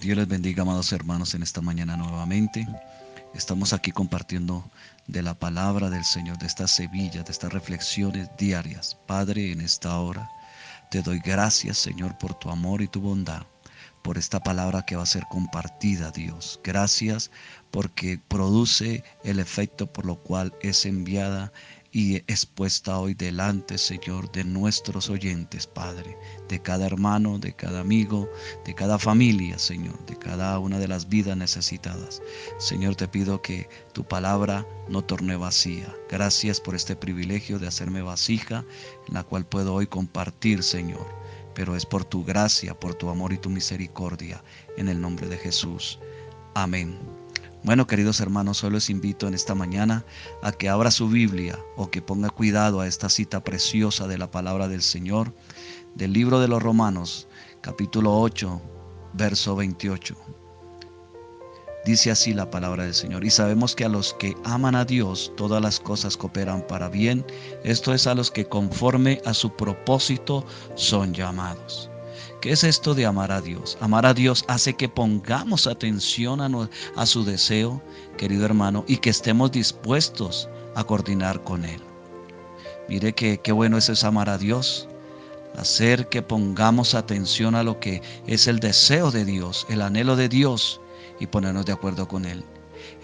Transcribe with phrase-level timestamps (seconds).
[0.00, 2.66] Dios les bendiga, amados hermanos, en esta mañana nuevamente.
[3.34, 4.70] Estamos aquí compartiendo
[5.06, 8.96] de la palabra del Señor, de estas semillas, de estas reflexiones diarias.
[9.06, 10.30] Padre, en esta hora
[10.90, 13.42] te doy gracias, Señor, por tu amor y tu bondad,
[14.02, 16.60] por esta palabra que va a ser compartida, Dios.
[16.62, 17.30] Gracias
[17.70, 21.52] porque produce el efecto por lo cual es enviada
[21.92, 26.16] y expuesta hoy delante, Señor, de nuestros oyentes, Padre,
[26.48, 28.30] de cada hermano, de cada amigo,
[28.64, 32.22] de cada familia, Señor, de cada una de las vidas necesitadas.
[32.58, 35.94] Señor, te pido que tu palabra no torne vacía.
[36.08, 38.64] Gracias por este privilegio de hacerme vasija
[39.06, 41.06] en la cual puedo hoy compartir, Señor.
[41.54, 44.42] Pero es por tu gracia, por tu amor y tu misericordia,
[44.78, 45.98] en el nombre de Jesús.
[46.54, 47.21] Amén.
[47.64, 50.04] Bueno, queridos hermanos, solo les invito en esta mañana
[50.42, 54.32] a que abra su Biblia o que ponga cuidado a esta cita preciosa de la
[54.32, 55.32] palabra del Señor
[55.94, 57.28] del libro de los Romanos,
[57.60, 58.60] capítulo 8,
[59.12, 60.16] verso 28.
[61.84, 63.24] Dice así la palabra del Señor.
[63.24, 67.24] Y sabemos que a los que aman a Dios, todas las cosas cooperan para bien.
[67.62, 71.91] Esto es a los que conforme a su propósito son llamados.
[72.40, 73.78] ¿Qué es esto de amar a Dios?
[73.80, 77.82] Amar a Dios hace que pongamos atención a, su deseo,
[78.16, 81.80] querido hermano, y que estemos dispuestos a coordinar con Él.
[82.88, 84.88] Mire que qué bueno es amar a Dios,
[85.56, 90.28] hacer que pongamos atención a lo que es el deseo de Dios, el anhelo de
[90.28, 90.80] Dios
[91.20, 92.44] y ponernos de acuerdo con Él.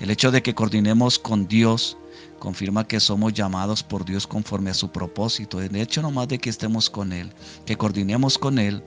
[0.01, 1.97] El hecho de que coordinemos con Dios
[2.39, 5.61] confirma que somos llamados por Dios conforme a su propósito.
[5.61, 7.33] El hecho nomás de que estemos con Él,
[7.67, 8.83] que coordinemos con Él,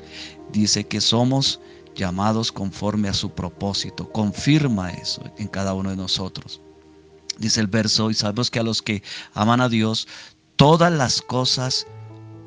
[0.51, 1.59] dice que somos
[1.95, 4.11] llamados conforme a su propósito.
[4.11, 6.61] Confirma eso en cada uno de nosotros.
[7.37, 10.07] Dice el verso, y sabemos que a los que aman a Dios,
[10.55, 11.87] todas las cosas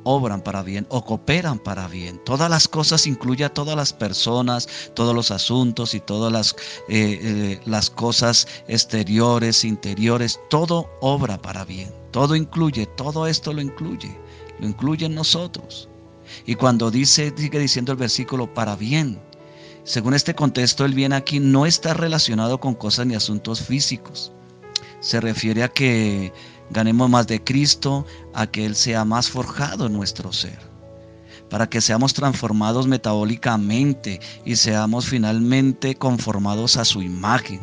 [0.05, 2.21] obran para bien o cooperan para bien.
[2.25, 6.55] Todas las cosas incluye a todas las personas, todos los asuntos y todas las,
[6.89, 11.93] eh, eh, las cosas exteriores, interiores, todo obra para bien.
[12.13, 14.17] Todo incluye, todo esto lo incluye,
[14.61, 15.89] lo incluye en nosotros.
[16.47, 19.21] Y cuando dice, sigue diciendo el versículo, para bien,
[19.85, 24.33] según este contexto, el bien aquí no está relacionado con cosas ni asuntos físicos.
[25.01, 26.33] Se refiere a que
[26.71, 30.59] ganemos más de Cristo, a que Él sea más forjado en nuestro ser,
[31.51, 37.61] para que seamos transformados metabólicamente y seamos finalmente conformados a su imagen,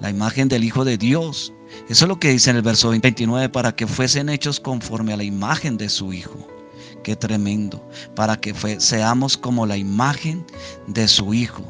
[0.00, 1.52] la imagen del Hijo de Dios.
[1.88, 5.16] Eso es lo que dice en el verso 29, para que fuesen hechos conforme a
[5.16, 6.46] la imagen de su Hijo.
[7.02, 10.44] Qué tremendo, para que seamos como la imagen
[10.88, 11.62] de su Hijo.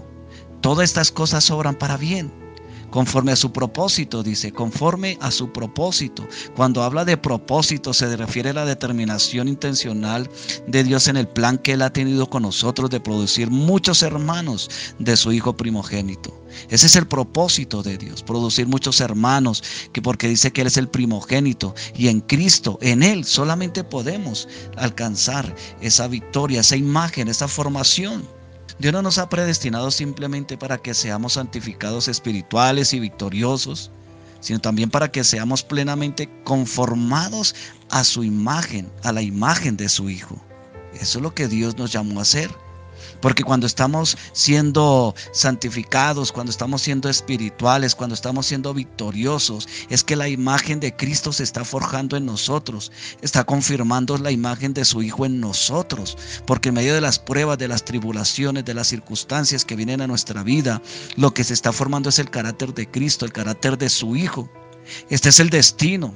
[0.63, 2.46] Todas estas cosas obran para bien
[2.91, 6.27] conforme a su propósito, dice, conforme a su propósito.
[6.55, 10.29] Cuando habla de propósito se refiere a la determinación intencional
[10.67, 14.71] de Dios en el plan que Él ha tenido con nosotros de producir muchos hermanos
[14.99, 16.43] de su Hijo primogénito.
[16.71, 20.77] Ese es el propósito de Dios, producir muchos hermanos, que porque dice que Él es
[20.77, 27.49] el primogénito y en Cristo, en Él solamente podemos alcanzar esa victoria, esa imagen, esa
[27.49, 28.36] formación.
[28.79, 33.91] Dios no nos ha predestinado simplemente para que seamos santificados espirituales y victoriosos,
[34.41, 37.55] sino también para que seamos plenamente conformados
[37.91, 40.37] a su imagen, a la imagen de su Hijo.
[40.93, 42.51] Eso es lo que Dios nos llamó a hacer.
[43.21, 50.17] Porque cuando estamos siendo santificados, cuando estamos siendo espirituales, cuando estamos siendo victoriosos, es que
[50.17, 52.93] la imagen de Cristo se está forjando en nosotros,
[53.23, 56.17] está confirmando la imagen de su Hijo en nosotros.
[56.47, 60.07] Porque en medio de las pruebas, de las tribulaciones, de las circunstancias que vienen a
[60.07, 60.83] nuestra vida,
[61.17, 64.49] lo que se está formando es el carácter de Cristo, el carácter de su Hijo.
[65.11, 66.15] Este es el destino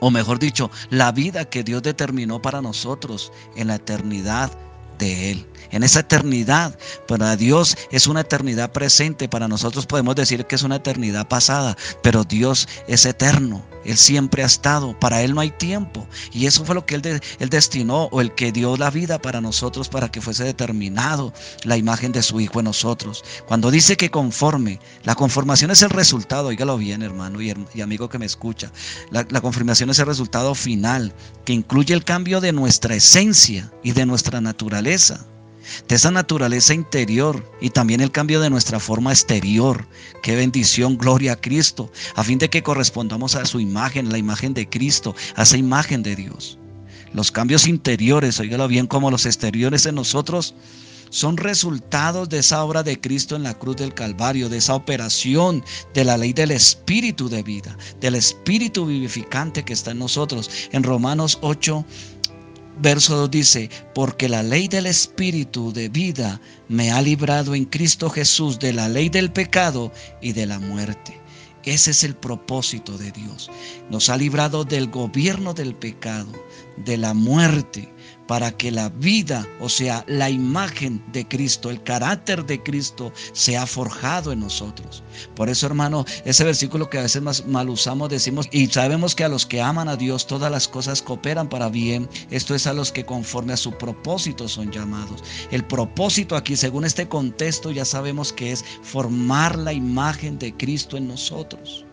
[0.00, 4.50] o mejor dicho, la vida que Dios determinó para nosotros en la eternidad
[4.98, 6.78] de Él en esa eternidad.
[7.08, 11.76] Para Dios es una eternidad presente, para nosotros podemos decir que es una eternidad pasada,
[12.02, 13.64] pero Dios es eterno.
[13.84, 16.06] Él siempre ha estado, para Él no hay tiempo.
[16.32, 19.40] Y eso fue lo que Él, él destinó o el que dio la vida para
[19.40, 21.34] nosotros para que fuese determinado
[21.64, 23.24] la imagen de su Hijo en nosotros.
[23.46, 27.52] Cuando dice que conforme, la conformación es el resultado, oígalo bien hermano y,
[27.82, 28.72] amigo que me escucha,
[29.10, 31.12] la, la conformación es el resultado final
[31.44, 34.40] que incluye el cambio de nuestra esencia y de nuestra
[34.84, 39.86] de esa naturaleza interior y también el cambio de nuestra forma exterior.
[40.22, 44.54] Qué bendición, gloria a Cristo, a fin de que correspondamos a su imagen, la imagen
[44.54, 46.58] de Cristo, a esa imagen de Dios.
[47.12, 50.54] Los cambios interiores, oígalo bien, como los exteriores en nosotros,
[51.10, 55.62] son resultados de esa obra de Cristo en la cruz del Calvario, de esa operación
[55.94, 60.50] de la ley del Espíritu de vida, del Espíritu vivificante que está en nosotros.
[60.72, 61.84] En Romanos 8,
[62.78, 68.10] verso 2 dice, porque la ley del Espíritu de vida me ha librado en Cristo
[68.10, 71.20] Jesús de la ley del pecado y de la muerte.
[71.64, 73.50] Ese es el propósito de Dios.
[73.90, 76.32] Nos ha librado del gobierno del pecado,
[76.76, 77.90] de la muerte,
[78.26, 83.66] para que la vida, o sea, la imagen de Cristo, el carácter de Cristo, sea
[83.66, 85.02] forjado en nosotros.
[85.34, 89.24] Por eso, hermano, ese versículo que a veces más mal usamos, decimos, y sabemos que
[89.24, 92.08] a los que aman a Dios todas las cosas cooperan para bien.
[92.30, 95.22] Esto es a los que conforme a su propósito son llamados.
[95.50, 100.96] El propósito aquí, según este contexto, ya sabemos que es formar la imagen de Cristo
[100.96, 101.84] en nosotros.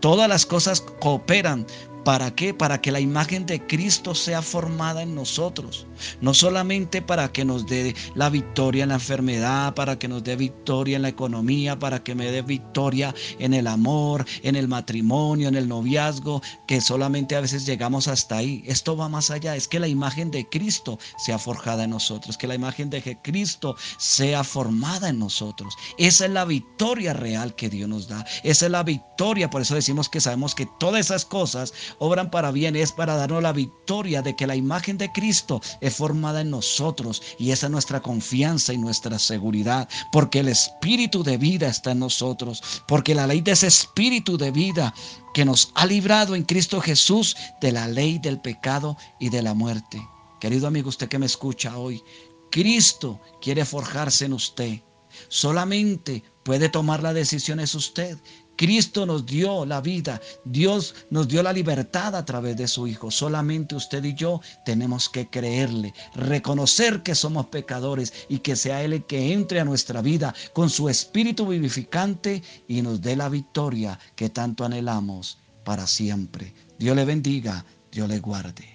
[0.00, 1.66] Todas las cosas cooperan
[2.04, 2.52] ¿Para qué?
[2.52, 5.86] Para que la imagen de Cristo sea formada en nosotros.
[6.20, 10.36] No solamente para que nos dé la victoria en la enfermedad, para que nos dé
[10.36, 15.48] victoria en la economía, para que me dé victoria en el amor, en el matrimonio,
[15.48, 18.62] en el noviazgo, que solamente a veces llegamos hasta ahí.
[18.66, 19.56] Esto va más allá.
[19.56, 23.76] Es que la imagen de Cristo sea forjada en nosotros, que la imagen de Cristo
[23.96, 25.74] sea formada en nosotros.
[25.96, 28.26] Esa es la victoria real que Dios nos da.
[28.42, 29.48] Esa es la victoria.
[29.48, 33.42] Por eso decimos que sabemos que todas esas cosas obran para bien, es para darnos
[33.42, 37.72] la victoria de que la imagen de Cristo es formada en nosotros y esa es
[37.72, 43.26] nuestra confianza y nuestra seguridad, porque el espíritu de vida está en nosotros, porque la
[43.26, 44.94] ley de ese espíritu de vida
[45.32, 49.54] que nos ha librado en Cristo Jesús de la ley del pecado y de la
[49.54, 50.06] muerte.
[50.40, 52.02] Querido amigo, usted que me escucha hoy,
[52.50, 54.80] Cristo quiere forjarse en usted.
[55.28, 58.18] Solamente puede tomar la decisión es usted.
[58.56, 63.10] Cristo nos dio la vida, Dios nos dio la libertad a través de su Hijo.
[63.10, 68.92] Solamente usted y yo tenemos que creerle, reconocer que somos pecadores y que sea Él
[68.92, 73.98] el que entre a nuestra vida con su espíritu vivificante y nos dé la victoria
[74.14, 76.54] que tanto anhelamos para siempre.
[76.78, 78.73] Dios le bendiga, Dios le guarde.